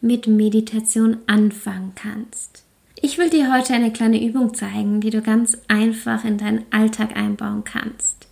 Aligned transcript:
mit 0.00 0.26
Meditation 0.26 1.18
anfangen 1.26 1.92
kannst. 1.94 2.64
Ich 3.00 3.18
will 3.18 3.28
dir 3.28 3.52
heute 3.52 3.74
eine 3.74 3.92
kleine 3.92 4.22
Übung 4.24 4.54
zeigen, 4.54 5.00
die 5.00 5.10
du 5.10 5.20
ganz 5.20 5.58
einfach 5.68 6.24
in 6.24 6.38
deinen 6.38 6.64
Alltag 6.70 7.16
einbauen 7.16 7.64
kannst. 7.64 8.26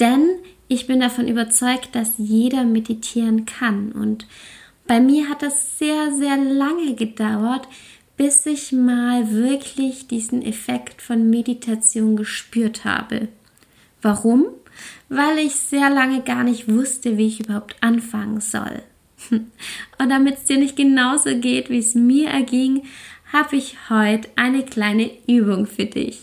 Denn 0.00 0.28
ich 0.68 0.86
bin 0.86 1.00
davon 1.00 1.28
überzeugt, 1.28 1.94
dass 1.94 2.14
jeder 2.18 2.64
meditieren 2.64 3.46
kann. 3.46 3.92
Und 3.92 4.26
bei 4.86 5.00
mir 5.00 5.28
hat 5.28 5.42
das 5.42 5.78
sehr, 5.78 6.12
sehr 6.12 6.36
lange 6.36 6.94
gedauert, 6.94 7.68
bis 8.16 8.44
ich 8.46 8.72
mal 8.72 9.30
wirklich 9.30 10.08
diesen 10.08 10.42
Effekt 10.42 11.00
von 11.00 11.30
Meditation 11.30 12.16
gespürt 12.16 12.84
habe. 12.84 13.28
Warum? 14.00 14.46
Weil 15.08 15.38
ich 15.38 15.54
sehr 15.54 15.90
lange 15.90 16.22
gar 16.22 16.42
nicht 16.42 16.68
wusste, 16.68 17.18
wie 17.18 17.26
ich 17.26 17.40
überhaupt 17.40 17.76
anfangen 17.80 18.40
soll. 18.40 18.82
Und 19.30 20.08
damit 20.08 20.38
es 20.38 20.44
dir 20.44 20.58
nicht 20.58 20.76
genauso 20.76 21.36
geht, 21.36 21.70
wie 21.70 21.78
es 21.78 21.94
mir 21.94 22.28
erging, 22.28 22.82
habe 23.32 23.56
ich 23.56 23.76
heute 23.88 24.28
eine 24.36 24.64
kleine 24.64 25.10
Übung 25.26 25.66
für 25.66 25.86
dich. 25.86 26.20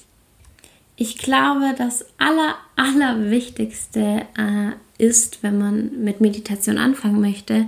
Ich 0.96 1.18
glaube, 1.18 1.74
das 1.78 2.06
aller, 2.18 2.56
allerwichtigste 2.76 4.28
äh, 4.38 4.72
ist, 4.98 5.42
wenn 5.42 5.58
man 5.58 6.04
mit 6.04 6.22
Meditation 6.22 6.78
anfangen 6.78 7.22
möchte, 7.22 7.68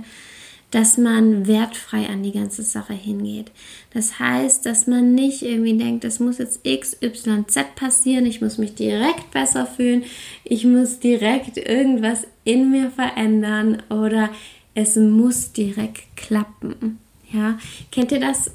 dass 0.72 0.96
man 0.96 1.46
wertfrei 1.46 2.08
an 2.08 2.22
die 2.22 2.32
ganze 2.32 2.62
Sache 2.62 2.94
hingeht. 2.94 3.52
Das 3.92 4.18
heißt, 4.18 4.64
dass 4.64 4.86
man 4.86 5.14
nicht 5.14 5.42
irgendwie 5.42 5.76
denkt, 5.76 6.04
es 6.04 6.18
muss 6.18 6.38
jetzt 6.38 6.60
X, 6.62 6.96
Y, 7.02 7.46
Z 7.46 7.74
passieren, 7.74 8.24
ich 8.26 8.40
muss 8.40 8.58
mich 8.58 8.74
direkt 8.74 9.30
besser 9.32 9.66
fühlen, 9.66 10.04
ich 10.44 10.64
muss 10.64 10.98
direkt 10.98 11.58
irgendwas 11.58 12.26
in 12.44 12.70
mir 12.70 12.90
verändern 12.90 13.82
oder 13.90 14.30
es 14.74 14.96
muss 14.96 15.52
direkt 15.52 16.16
klappen. 16.16 16.98
Ja, 17.30 17.58
kennt 17.90 18.12
ihr 18.12 18.20
das, 18.20 18.52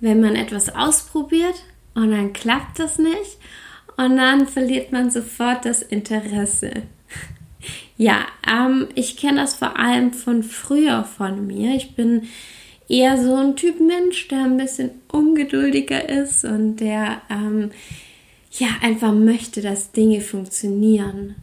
wenn 0.00 0.20
man 0.20 0.36
etwas 0.36 0.74
ausprobiert 0.74 1.54
und 1.94 2.10
dann 2.10 2.32
klappt 2.32 2.78
das 2.78 2.98
nicht 2.98 3.38
und 3.96 4.16
dann 4.16 4.46
verliert 4.46 4.92
man 4.92 5.10
sofort 5.10 5.64
das 5.64 5.82
Interesse? 5.82 6.70
Ja, 7.98 8.24
ähm, 8.50 8.88
ich 8.94 9.18
kenne 9.18 9.42
das 9.42 9.54
vor 9.54 9.78
allem 9.78 10.14
von 10.14 10.42
früher 10.42 11.04
von 11.04 11.46
mir. 11.46 11.74
Ich 11.74 11.94
bin 11.94 12.22
eher 12.88 13.22
so 13.22 13.34
ein 13.34 13.56
Typ 13.56 13.78
Mensch, 13.78 14.26
der 14.28 14.44
ein 14.44 14.56
bisschen 14.56 14.90
ungeduldiger 15.12 16.08
ist 16.08 16.46
und 16.46 16.76
der 16.76 17.20
ähm, 17.28 17.70
ja 18.52 18.68
einfach 18.80 19.12
möchte, 19.12 19.60
dass 19.60 19.92
Dinge 19.92 20.22
funktionieren. 20.22 21.36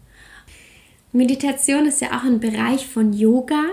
Meditation 1.12 1.86
ist 1.86 2.02
ja 2.02 2.18
auch 2.18 2.24
ein 2.24 2.40
Bereich 2.40 2.88
von 2.88 3.14
Yoga 3.14 3.64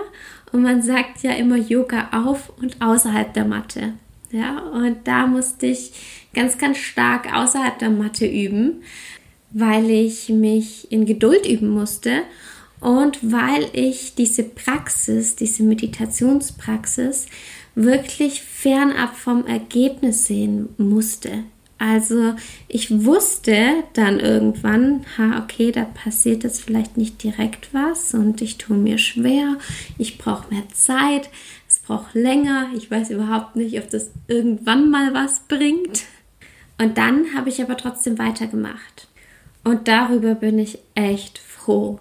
und 0.51 0.63
man 0.63 0.81
sagt 0.81 1.23
ja 1.23 1.31
immer 1.31 1.57
Yoga 1.57 2.09
auf 2.11 2.51
und 2.61 2.81
außerhalb 2.81 3.33
der 3.33 3.45
Matte. 3.45 3.93
Ja, 4.31 4.59
und 4.59 4.99
da 5.05 5.27
musste 5.27 5.67
ich 5.67 5.91
ganz, 6.33 6.57
ganz 6.57 6.77
stark 6.77 7.33
außerhalb 7.33 7.79
der 7.79 7.89
Matte 7.89 8.25
üben, 8.25 8.83
weil 9.51 9.89
ich 9.89 10.29
mich 10.29 10.91
in 10.91 11.05
Geduld 11.05 11.45
üben 11.45 11.69
musste 11.69 12.23
und 12.81 13.19
weil 13.21 13.69
ich 13.73 14.15
diese 14.15 14.43
Praxis, 14.43 15.35
diese 15.35 15.63
Meditationspraxis 15.63 17.27
wirklich 17.75 18.41
fernab 18.41 19.15
vom 19.15 19.45
Ergebnis 19.45 20.25
sehen 20.25 20.69
musste. 20.77 21.43
Also 21.77 22.35
ich 22.69 23.03
wusste 23.03 23.83
dann 23.93 24.19
irgendwann, 24.21 25.05
ha, 25.17 25.43
okay, 25.43 25.71
da 25.71 25.83
passiert 25.83 26.43
jetzt 26.43 26.63
vielleicht 26.63 26.95
nicht 26.95 27.21
direkt 27.21 27.73
was 27.73 28.13
und 28.13 28.41
ich 28.41 28.57
tue 28.57 28.77
mir 28.77 28.97
schwer, 28.97 29.57
ich 29.97 30.17
brauche 30.17 30.53
mehr 30.53 30.63
Zeit, 30.73 31.29
es 31.67 31.79
braucht 31.79 32.15
länger, 32.15 32.69
ich 32.75 32.89
weiß 32.89 33.09
überhaupt 33.09 33.57
nicht, 33.57 33.77
ob 33.77 33.89
das 33.89 34.09
irgendwann 34.27 34.89
mal 34.89 35.13
was 35.13 35.41
bringt. 35.47 36.03
Und 36.77 36.97
dann 36.97 37.33
habe 37.35 37.49
ich 37.49 37.61
aber 37.61 37.77
trotzdem 37.77 38.17
weitergemacht. 38.17 39.07
Und 39.63 39.87
darüber 39.87 40.35
bin 40.35 40.59
ich 40.59 40.79
echt 40.93 41.39
froh. 41.39 41.99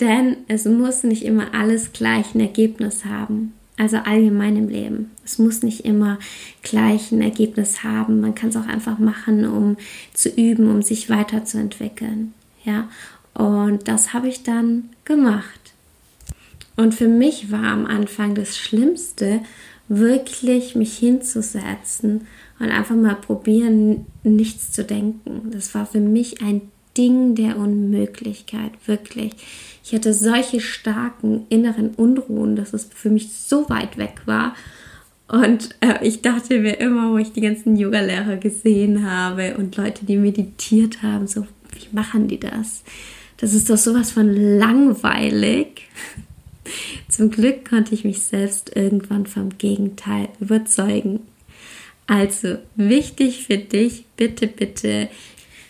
Denn 0.00 0.38
es 0.48 0.64
muss 0.66 1.02
nicht 1.02 1.24
immer 1.24 1.54
alles 1.54 1.92
gleich 1.92 2.34
ein 2.34 2.40
Ergebnis 2.40 3.04
haben. 3.04 3.54
Also 3.78 3.98
allgemein 3.98 4.56
im 4.56 4.68
Leben. 4.68 5.10
Es 5.24 5.38
muss 5.38 5.62
nicht 5.62 5.84
immer 5.84 6.18
gleich 6.62 7.12
ein 7.12 7.20
Ergebnis 7.20 7.84
haben. 7.84 8.20
Man 8.20 8.34
kann 8.34 8.48
es 8.48 8.56
auch 8.56 8.66
einfach 8.66 8.98
machen, 8.98 9.46
um 9.46 9.76
zu 10.14 10.30
üben, 10.30 10.70
um 10.70 10.80
sich 10.80 11.10
weiterzuentwickeln. 11.10 12.32
Ja, 12.64 12.88
und 13.34 13.86
das 13.86 14.14
habe 14.14 14.28
ich 14.28 14.42
dann 14.44 14.90
gemacht. 15.04 15.60
Und 16.74 16.94
für 16.94 17.08
mich 17.08 17.50
war 17.50 17.64
am 17.64 17.86
Anfang 17.86 18.34
das 18.34 18.56
Schlimmste, 18.56 19.40
wirklich 19.88 20.74
mich 20.74 20.96
hinzusetzen 20.96 22.26
und 22.58 22.70
einfach 22.70 22.96
mal 22.96 23.14
probieren, 23.14 24.06
nichts 24.22 24.72
zu 24.72 24.84
denken. 24.84 25.50
Das 25.52 25.74
war 25.74 25.86
für 25.86 26.00
mich 26.00 26.42
ein 26.42 26.62
Ding 26.96 27.34
der 27.34 27.56
Unmöglichkeit, 27.56 28.72
wirklich. 28.86 29.32
Ich 29.84 29.92
hatte 29.94 30.12
solche 30.12 30.60
starken 30.60 31.46
inneren 31.48 31.90
Unruhen, 31.90 32.56
dass 32.56 32.72
es 32.72 32.88
für 32.92 33.10
mich 33.10 33.32
so 33.32 33.68
weit 33.70 33.98
weg 33.98 34.22
war. 34.24 34.54
Und 35.28 35.76
äh, 35.80 36.06
ich 36.06 36.22
dachte 36.22 36.60
mir 36.60 36.78
immer, 36.78 37.12
wo 37.12 37.18
ich 37.18 37.32
die 37.32 37.40
ganzen 37.40 37.76
Yoga-Lehrer 37.76 38.36
gesehen 38.36 39.08
habe 39.08 39.56
und 39.56 39.76
Leute, 39.76 40.04
die 40.04 40.16
meditiert 40.16 41.02
haben, 41.02 41.26
so, 41.26 41.46
wie 41.72 41.94
machen 41.94 42.28
die 42.28 42.40
das? 42.40 42.82
Das 43.38 43.52
ist 43.52 43.68
doch 43.68 43.76
sowas 43.76 44.12
von 44.12 44.28
langweilig. 44.28 45.88
Zum 47.08 47.30
Glück 47.30 47.68
konnte 47.68 47.94
ich 47.94 48.04
mich 48.04 48.22
selbst 48.22 48.74
irgendwann 48.74 49.26
vom 49.26 49.56
Gegenteil 49.58 50.28
überzeugen. 50.40 51.20
Also 52.06 52.58
wichtig 52.76 53.46
für 53.46 53.58
dich, 53.58 54.04
bitte, 54.16 54.46
bitte 54.46 55.08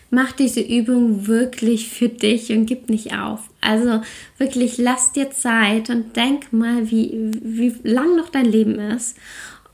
mach 0.09 0.31
diese 0.31 0.61
Übung 0.61 1.27
wirklich 1.27 1.89
für 1.89 2.09
dich 2.09 2.51
und 2.51 2.65
gib 2.65 2.89
nicht 2.89 3.17
auf. 3.17 3.41
Also 3.61 4.01
wirklich 4.37 4.77
lass 4.77 5.11
dir 5.11 5.31
Zeit 5.31 5.89
und 5.89 6.15
denk 6.15 6.53
mal, 6.53 6.89
wie, 6.89 7.31
wie 7.41 7.75
lang 7.83 8.15
noch 8.15 8.29
dein 8.29 8.45
Leben 8.45 8.79
ist. 8.79 9.17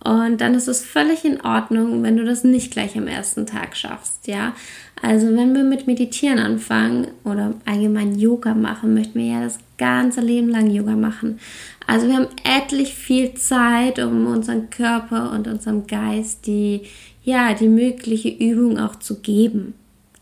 Und 0.04 0.42
dann 0.42 0.54
ist 0.54 0.68
es 0.68 0.84
völlig 0.84 1.24
in 1.24 1.40
Ordnung, 1.42 2.04
wenn 2.04 2.18
du 2.18 2.26
das 2.26 2.44
nicht 2.44 2.72
gleich 2.72 2.98
am 2.98 3.08
ersten 3.08 3.46
Tag 3.46 3.78
schaffst, 3.78 4.28
ja. 4.28 4.54
Also 5.02 5.28
wenn 5.28 5.54
wir 5.56 5.64
mit 5.64 5.88
Meditieren 5.88 6.40
anfangen 6.40 7.08
oder 7.24 7.54
allgemein 7.66 8.18
Yoga 8.18 8.54
machen, 8.54 8.94
möchten 8.94 9.20
wir 9.20 9.26
ja 9.26 9.42
das 9.42 9.60
ganze 9.78 10.22
Leben 10.22 10.50
lang 10.50 10.70
Yoga 10.70 10.96
machen. 10.96 11.40
Also 11.88 12.08
wir 12.08 12.16
haben 12.16 12.28
etlich 12.44 12.96
viel 12.96 13.34
Zeit, 13.34 14.00
um 14.00 14.28
unseren 14.28 14.70
Körper 14.70 15.32
und 15.32 15.48
unserem 15.48 15.88
Geist 15.88 16.48
die, 16.48 16.82
ja, 17.24 17.54
die 17.54 17.68
mögliche 17.68 18.30
Übung 18.30 18.80
auch 18.80 18.98
zu 18.98 19.20
geben. 19.20 19.74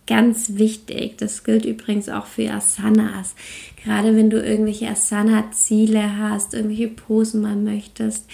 Ganz 0.07 0.55
wichtig. 0.55 1.17
Das 1.17 1.43
gilt 1.43 1.65
übrigens 1.65 2.09
auch 2.09 2.25
für 2.25 2.51
Asanas. 2.51 3.35
Gerade 3.83 4.15
wenn 4.15 4.29
du 4.29 4.41
irgendwelche 4.41 4.89
Asana-Ziele 4.89 6.17
hast, 6.17 6.53
irgendwelche 6.53 6.89
Posen 6.89 7.41
mal 7.41 7.55
möchtest. 7.55 8.25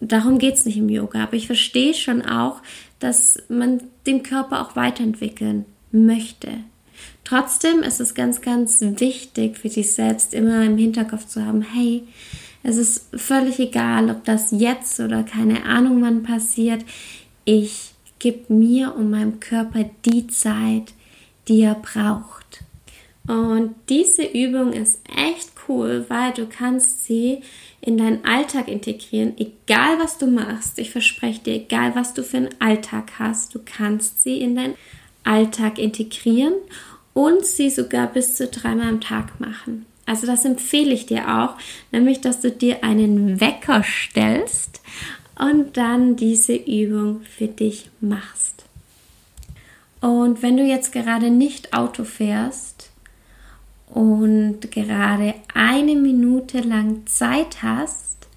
Darum 0.00 0.38
geht 0.38 0.54
es 0.54 0.66
nicht 0.66 0.76
im 0.76 0.88
Yoga. 0.88 1.24
Aber 1.24 1.34
ich 1.34 1.46
verstehe 1.46 1.94
schon 1.94 2.22
auch, 2.22 2.60
dass 2.98 3.42
man 3.48 3.82
den 4.06 4.22
Körper 4.22 4.62
auch 4.62 4.76
weiterentwickeln 4.76 5.64
möchte. 5.90 6.48
Trotzdem 7.24 7.82
ist 7.82 8.00
es 8.00 8.14
ganz, 8.14 8.40
ganz 8.40 8.80
wichtig 8.80 9.58
für 9.58 9.68
dich 9.68 9.92
selbst 9.92 10.32
immer 10.32 10.64
im 10.64 10.78
Hinterkopf 10.78 11.26
zu 11.26 11.44
haben, 11.44 11.62
hey, 11.62 12.04
es 12.62 12.76
ist 12.76 13.08
völlig 13.14 13.58
egal, 13.58 14.10
ob 14.10 14.24
das 14.24 14.50
jetzt 14.50 14.98
oder 15.00 15.22
keine 15.22 15.64
Ahnung 15.64 16.02
wann 16.02 16.22
passiert. 16.22 16.84
Ich 17.44 17.92
gebe 18.18 18.52
mir 18.52 18.94
und 18.94 19.10
meinem 19.10 19.40
Körper 19.40 19.84
die 20.04 20.26
Zeit, 20.26 20.94
die 21.48 21.62
er 21.62 21.74
braucht. 21.74 22.64
Und 23.26 23.74
diese 23.88 24.24
Übung 24.24 24.72
ist 24.72 25.00
echt 25.14 25.50
cool, 25.68 26.04
weil 26.08 26.32
du 26.32 26.46
kannst 26.46 27.04
sie 27.04 27.42
in 27.80 27.98
deinen 27.98 28.24
Alltag 28.24 28.68
integrieren, 28.68 29.34
egal 29.36 29.98
was 29.98 30.18
du 30.18 30.26
machst. 30.26 30.78
Ich 30.78 30.90
verspreche 30.90 31.42
dir, 31.42 31.54
egal 31.54 31.94
was 31.94 32.14
du 32.14 32.22
für 32.22 32.36
einen 32.36 32.60
Alltag 32.60 33.12
hast, 33.18 33.54
du 33.54 33.60
kannst 33.64 34.22
sie 34.22 34.40
in 34.40 34.54
deinen 34.54 34.74
Alltag 35.24 35.78
integrieren 35.78 36.54
und 37.14 37.44
sie 37.44 37.70
sogar 37.70 38.06
bis 38.06 38.36
zu 38.36 38.46
dreimal 38.46 38.88
am 38.88 39.00
Tag 39.00 39.40
machen. 39.40 39.86
Also 40.06 40.26
das 40.26 40.44
empfehle 40.44 40.94
ich 40.94 41.06
dir 41.06 41.40
auch, 41.40 41.56
nämlich 41.90 42.20
dass 42.20 42.40
du 42.40 42.50
dir 42.50 42.84
einen 42.84 43.40
Wecker 43.40 43.82
stellst 43.82 44.80
und 45.38 45.76
dann 45.76 46.14
diese 46.14 46.54
Übung 46.54 47.22
für 47.22 47.48
dich 47.48 47.90
machst. 48.00 48.55
Und 50.06 50.40
wenn 50.40 50.56
du 50.56 50.62
jetzt 50.62 50.92
gerade 50.92 51.30
nicht 51.30 51.72
Auto 51.72 52.04
fährst 52.04 52.90
und 53.88 54.70
gerade 54.70 55.34
eine 55.52 55.96
Minute 55.96 56.60
lang 56.60 57.04
Zeit 57.06 57.60
hast, 57.64 58.28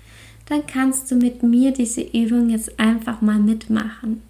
dann 0.47 0.65
kannst 0.65 1.11
du 1.11 1.15
mit 1.15 1.43
mir 1.43 1.71
diese 1.71 2.01
Übung 2.01 2.49
jetzt 2.49 2.79
einfach 2.79 3.21
mal 3.21 3.37
mitmachen. 3.37 4.23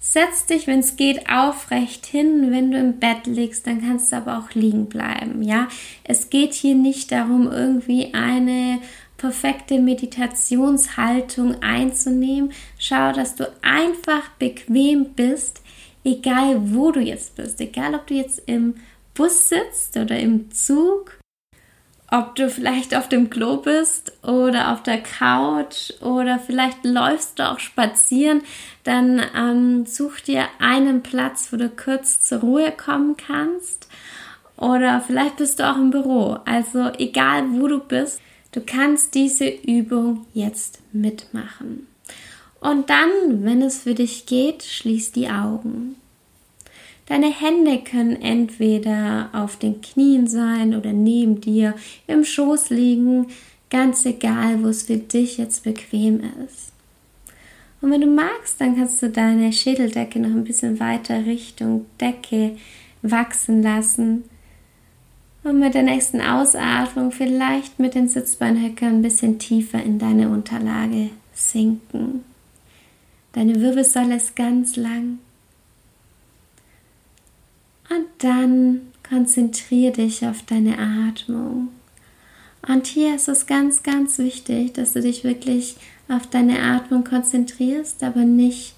Setz 0.00 0.46
dich, 0.46 0.66
wenn 0.66 0.78
es 0.78 0.96
geht, 0.96 1.28
aufrecht 1.28 2.06
hin. 2.06 2.50
Wenn 2.50 2.70
du 2.70 2.78
im 2.78 2.98
Bett 2.98 3.26
liegst, 3.26 3.66
dann 3.66 3.82
kannst 3.82 4.10
du 4.10 4.16
aber 4.16 4.38
auch 4.38 4.54
liegen 4.54 4.86
bleiben. 4.86 5.42
Ja, 5.42 5.68
es 6.02 6.30
geht 6.30 6.54
hier 6.54 6.74
nicht 6.74 7.12
darum, 7.12 7.46
irgendwie 7.52 8.14
eine 8.14 8.78
perfekte 9.18 9.78
Meditationshaltung 9.78 11.62
einzunehmen. 11.62 12.52
Schau, 12.78 13.12
dass 13.12 13.34
du 13.34 13.52
einfach 13.60 14.30
bequem 14.38 15.10
bist, 15.14 15.61
egal 16.04 16.74
wo 16.74 16.90
du 16.90 17.00
jetzt 17.00 17.36
bist, 17.36 17.60
egal 17.60 17.94
ob 17.94 18.06
du 18.06 18.14
jetzt 18.14 18.42
im 18.46 18.74
Bus 19.14 19.48
sitzt 19.48 19.96
oder 19.96 20.18
im 20.18 20.50
Zug 20.50 21.18
ob 22.12 22.36
du 22.36 22.50
vielleicht 22.50 22.94
auf 22.94 23.08
dem 23.08 23.30
Klo 23.30 23.56
bist 23.56 24.12
oder 24.22 24.70
auf 24.72 24.82
der 24.82 25.02
Couch 25.02 25.92
oder 26.02 26.38
vielleicht 26.38 26.84
läufst 26.84 27.38
du 27.38 27.50
auch 27.50 27.58
spazieren, 27.58 28.42
dann 28.84 29.22
ähm, 29.34 29.86
such 29.86 30.20
dir 30.20 30.44
einen 30.58 31.02
Platz, 31.02 31.48
wo 31.50 31.56
du 31.56 31.70
kurz 31.70 32.20
zur 32.20 32.40
Ruhe 32.40 32.70
kommen 32.70 33.16
kannst. 33.16 33.88
Oder 34.58 35.00
vielleicht 35.00 35.38
bist 35.38 35.58
du 35.58 35.68
auch 35.68 35.76
im 35.76 35.90
Büro. 35.90 36.36
Also 36.44 36.90
egal 36.98 37.44
wo 37.52 37.66
du 37.66 37.78
bist, 37.78 38.20
du 38.52 38.60
kannst 38.60 39.14
diese 39.14 39.48
Übung 39.48 40.26
jetzt 40.34 40.80
mitmachen. 40.92 41.86
Und 42.62 42.90
dann, 42.90 43.42
wenn 43.42 43.60
es 43.60 43.80
für 43.80 43.94
dich 43.94 44.24
geht, 44.24 44.62
schließ 44.62 45.10
die 45.10 45.28
Augen. 45.28 45.96
Deine 47.06 47.26
Hände 47.26 47.78
können 47.78 48.14
entweder 48.22 49.30
auf 49.32 49.56
den 49.56 49.80
Knien 49.80 50.28
sein 50.28 50.76
oder 50.76 50.92
neben 50.92 51.40
dir, 51.40 51.74
im 52.06 52.24
Schoß 52.24 52.70
liegen, 52.70 53.26
ganz 53.68 54.06
egal, 54.06 54.62
wo 54.62 54.68
es 54.68 54.84
für 54.84 54.96
dich 54.96 55.38
jetzt 55.38 55.64
bequem 55.64 56.20
ist. 56.46 56.70
Und 57.80 57.90
wenn 57.90 58.00
du 58.00 58.06
magst, 58.06 58.60
dann 58.60 58.76
kannst 58.76 59.02
du 59.02 59.10
deine 59.10 59.52
Schädeldecke 59.52 60.20
noch 60.20 60.30
ein 60.30 60.44
bisschen 60.44 60.78
weiter 60.78 61.26
Richtung 61.26 61.86
Decke 62.00 62.56
wachsen 63.02 63.60
lassen. 63.60 64.22
Und 65.42 65.58
mit 65.58 65.74
der 65.74 65.82
nächsten 65.82 66.20
Ausatmung 66.20 67.10
vielleicht 67.10 67.80
mit 67.80 67.96
den 67.96 68.06
Sitzbeinhöckern 68.06 68.98
ein 68.98 69.02
bisschen 69.02 69.40
tiefer 69.40 69.82
in 69.82 69.98
deine 69.98 70.28
Unterlage 70.28 71.10
sinken. 71.34 72.22
Deine 73.32 73.60
Wirbelsäule 73.60 74.16
ist 74.16 74.36
ganz 74.36 74.76
lang. 74.76 75.18
Und 77.88 78.06
dann 78.18 78.82
konzentriere 79.08 79.92
dich 79.92 80.26
auf 80.26 80.42
deine 80.42 80.78
Atmung. 80.78 81.68
Und 82.66 82.86
hier 82.86 83.16
ist 83.16 83.28
es 83.28 83.46
ganz, 83.46 83.82
ganz 83.82 84.18
wichtig, 84.18 84.74
dass 84.74 84.92
du 84.92 85.00
dich 85.00 85.24
wirklich 85.24 85.76
auf 86.08 86.26
deine 86.28 86.60
Atmung 86.62 87.04
konzentrierst, 87.04 88.02
aber 88.02 88.20
nicht 88.20 88.74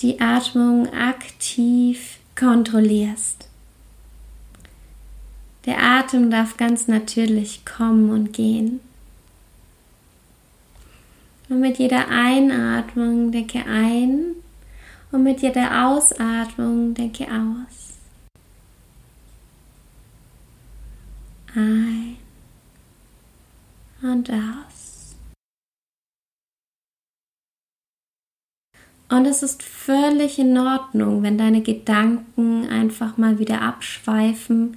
die 0.00 0.20
Atmung 0.20 0.92
aktiv 0.92 2.18
kontrollierst. 2.38 3.48
Der 5.66 5.82
Atem 5.82 6.30
darf 6.30 6.56
ganz 6.56 6.88
natürlich 6.88 7.64
kommen 7.64 8.10
und 8.10 8.32
gehen. 8.32 8.80
Und 11.54 11.60
mit 11.60 11.78
jeder 11.78 12.08
Einatmung 12.08 13.30
denke 13.30 13.64
ein 13.64 14.34
und 15.12 15.22
mit 15.22 15.40
jeder 15.40 15.86
Ausatmung 15.86 16.94
denke 16.94 17.28
aus. 17.28 17.92
ein 21.54 22.16
und 24.02 24.28
aus. 24.32 25.14
Und 29.08 29.26
es 29.26 29.44
ist 29.44 29.62
völlig 29.62 30.40
in 30.40 30.58
Ordnung, 30.58 31.22
wenn 31.22 31.38
deine 31.38 31.62
Gedanken 31.62 32.68
einfach 32.68 33.16
mal 33.16 33.38
wieder 33.38 33.62
abschweifen. 33.62 34.76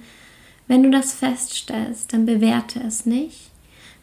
Wenn 0.68 0.84
du 0.84 0.92
das 0.92 1.12
feststellst, 1.12 2.12
dann 2.12 2.24
bewerte 2.24 2.78
es 2.78 3.04
nicht, 3.04 3.50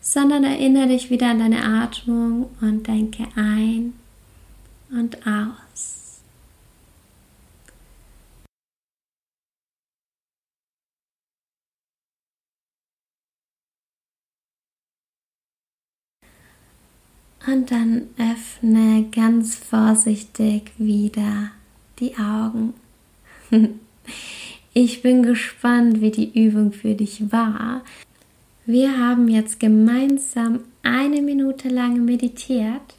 sondern 0.07 0.43
erinnere 0.43 0.89
dich 0.89 1.09
wieder 1.09 1.31
an 1.31 1.39
deine 1.39 1.63
Atmung 1.63 2.51
und 2.61 2.87
denke 2.87 3.27
ein 3.35 3.93
und 4.91 5.17
aus. 5.25 6.21
Und 17.47 17.71
dann 17.71 18.09
öffne 18.17 19.07
ganz 19.11 19.55
vorsichtig 19.55 20.71
wieder 20.77 21.49
die 21.99 22.15
Augen. 22.17 22.75
Ich 24.77 25.01
bin 25.01 25.23
gespannt, 25.23 26.01
wie 26.01 26.11
die 26.11 26.37
Übung 26.37 26.73
für 26.73 26.95
dich 26.95 27.31
war. 27.31 27.81
Wir 28.67 28.97
haben 28.97 29.27
jetzt 29.27 29.59
gemeinsam 29.59 30.61
eine 30.81 31.21
Minute 31.21 31.69
lang 31.69 32.03
meditiert 32.03 32.95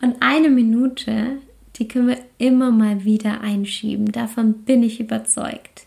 und 0.00 0.16
eine 0.20 0.48
Minute, 0.48 1.38
die 1.76 1.86
können 1.86 2.08
wir 2.08 2.18
immer 2.38 2.70
mal 2.70 3.04
wieder 3.04 3.42
einschieben. 3.42 4.10
Davon 4.10 4.54
bin 4.64 4.82
ich 4.82 4.98
überzeugt. 4.98 5.86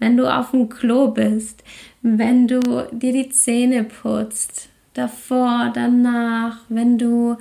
Wenn 0.00 0.16
du 0.16 0.26
auf 0.32 0.50
dem 0.50 0.68
Klo 0.68 1.08
bist, 1.08 1.62
wenn 2.02 2.48
du 2.48 2.60
dir 2.90 3.12
die 3.12 3.28
Zähne 3.28 3.84
putzt, 3.84 4.68
davor, 4.94 5.70
danach, 5.72 6.58
wenn 6.68 6.98
du 6.98 7.36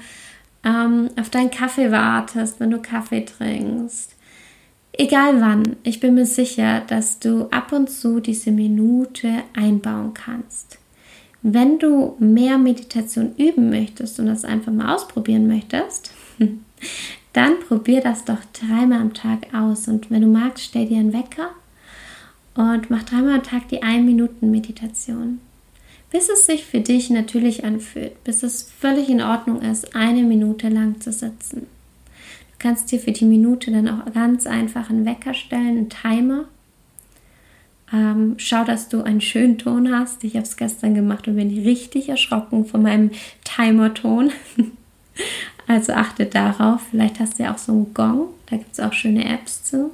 ähm, 0.64 1.10
auf 1.20 1.32
deinen 1.32 1.50
Kaffee 1.50 1.92
wartest, 1.92 2.60
wenn 2.60 2.70
du 2.70 2.80
Kaffee 2.80 3.26
trinkst. 3.26 4.17
Egal 4.98 5.40
wann, 5.42 5.76
ich 5.84 6.00
bin 6.00 6.16
mir 6.16 6.26
sicher, 6.26 6.82
dass 6.88 7.20
du 7.20 7.46
ab 7.52 7.72
und 7.72 7.90
zu 7.90 8.20
diese 8.20 8.52
Minute 8.52 9.44
einbauen 9.56 10.14
kannst. 10.14 10.80
Wenn 11.44 11.78
du 11.78 12.16
mehr 12.20 12.58
Meditation 12.58 13.36
üben 13.38 13.70
möchtest 13.70 14.20
und 14.20 14.26
das 14.26 14.44
einfach 14.44 14.72
mal 14.72 14.96
ausprobieren 14.96 15.48
möchtest, 15.48 16.12
dann 17.34 17.60
probier 17.68 18.02
das 18.02 18.26
doch 18.26 18.40
dreimal 18.54 19.02
am 19.02 19.14
Tag 19.14 19.54
aus. 19.54 19.88
Und 19.88 20.10
wenn 20.10 20.22
du 20.22 20.28
magst, 20.28 20.66
stell 20.66 20.88
dir 20.88 20.98
einen 20.98 21.14
Wecker 21.14 21.52
und 22.56 22.90
mach 22.90 23.04
dreimal 23.04 23.36
am 23.36 23.44
Tag 23.44 23.70
die 23.70 23.84
1-Minuten-Meditation 23.84 25.40
bis 26.10 26.30
es 26.30 26.46
sich 26.46 26.66
für 26.66 26.80
dich 26.80 27.10
natürlich 27.10 27.64
anfühlt, 27.64 28.24
bis 28.24 28.44
es 28.44 28.64
völlig 28.64 29.10
in 29.10 29.22
Ordnung 29.22 29.62
ist, 29.62 29.96
eine 29.96 30.24
Minute 30.24 30.70
lang 30.70 31.02
zu 31.02 31.12
sitzen. 31.12 31.68
Kannst 32.60 32.92
dir 32.92 33.00
für 33.00 33.12
die 33.12 33.26
Minute 33.26 33.72
dann 33.72 33.88
auch 33.88 34.12
ganz 34.14 34.48
einfach 34.48 34.90
einen 34.90 35.06
Wecker 35.06 35.34
stellen, 35.34 35.78
einen 35.78 35.90
Timer. 35.90 36.46
Ähm, 37.94 38.36
schau, 38.38 38.64
dass 38.64 38.90
du 38.90 39.04
einen 39.04 39.22
schönen 39.22 39.58
Ton 39.58 39.92
hast. 39.94 40.24
Ich 40.24 40.36
habe 40.36 40.44
es 40.44 40.58
gestern 40.58 40.96
gemacht 40.96 41.28
und 41.28 41.36
bin 41.36 41.50
richtig 41.64 42.10
erschrocken 42.10 42.66
von 42.66 42.82
meinem 42.82 43.12
Timer-Ton. 43.44 44.32
also 45.68 45.94
achte 45.94 46.26
darauf. 46.26 46.82
Vielleicht 46.92 47.20
hast 47.20 47.40
du 47.40 47.44
ja 47.44 47.54
auch 47.54 47.58
so 47.58 47.72
einen 47.72 47.94
Gong. 47.94 48.30
Da 48.50 48.58
gibt 48.58 48.74
es 48.74 48.80
auch 48.80 48.94
schöne 48.94 49.26
Apps 49.26 49.64
zu. 49.64 49.92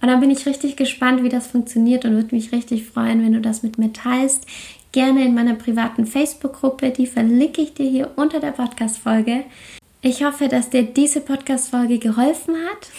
Und 0.00 0.08
dann 0.08 0.20
bin 0.20 0.30
ich 0.30 0.46
richtig 0.46 0.76
gespannt, 0.76 1.22
wie 1.22 1.28
das 1.28 1.46
funktioniert 1.46 2.04
und 2.04 2.14
würde 2.14 2.34
mich 2.34 2.50
richtig 2.50 2.86
freuen, 2.86 3.22
wenn 3.24 3.32
du 3.32 3.40
das 3.40 3.62
mit 3.62 3.78
mir 3.78 3.92
teilst 3.92 4.46
gerne 4.92 5.24
in 5.24 5.34
meiner 5.34 5.54
privaten 5.54 6.06
Facebook-Gruppe. 6.06 6.90
Die 6.90 7.06
verlinke 7.06 7.62
ich 7.62 7.74
dir 7.74 7.88
hier 7.88 8.10
unter 8.16 8.38
der 8.38 8.52
Podcast-Folge. 8.52 9.44
Ich 10.04 10.24
hoffe, 10.24 10.48
dass 10.48 10.68
dir 10.68 10.82
diese 10.82 11.20
Podcast-Folge 11.20 12.00
geholfen 12.00 12.56
hat. 12.56 12.90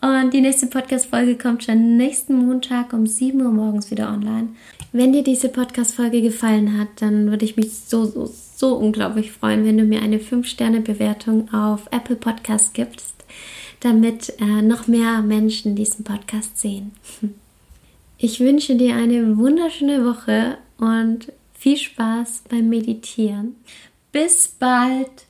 Und 0.00 0.34
die 0.34 0.40
nächste 0.40 0.66
Podcast-Folge 0.66 1.38
kommt 1.38 1.62
schon 1.62 1.96
nächsten 1.96 2.34
Montag 2.34 2.92
um 2.92 3.06
7 3.06 3.40
Uhr 3.40 3.52
morgens 3.52 3.92
wieder 3.92 4.08
online. 4.08 4.48
Wenn 4.90 5.12
dir 5.12 5.22
diese 5.22 5.48
Podcast-Folge 5.48 6.22
gefallen 6.22 6.76
hat, 6.76 6.88
dann 6.96 7.30
würde 7.30 7.44
ich 7.44 7.56
mich 7.56 7.72
so, 7.72 8.04
so, 8.04 8.28
so 8.56 8.74
unglaublich 8.74 9.30
freuen, 9.30 9.64
wenn 9.64 9.78
du 9.78 9.84
mir 9.84 10.02
eine 10.02 10.18
5-Sterne-Bewertung 10.18 11.54
auf 11.54 11.82
Apple 11.92 12.16
Podcast 12.16 12.74
gibst, 12.74 13.14
damit 13.78 14.40
äh, 14.40 14.62
noch 14.62 14.88
mehr 14.88 15.22
Menschen 15.22 15.76
diesen 15.76 16.02
Podcast 16.02 16.58
sehen. 16.58 16.90
Ich 18.18 18.40
wünsche 18.40 18.74
dir 18.74 18.96
eine 18.96 19.36
wunderschöne 19.36 20.04
Woche 20.04 20.58
und 20.78 21.32
viel 21.54 21.76
Spaß 21.76 22.42
beim 22.48 22.68
Meditieren. 22.70 23.54
Bis 24.10 24.48
bald 24.48 25.26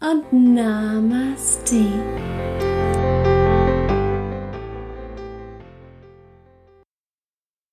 und 0.00 0.32
Namaste. 0.54 2.47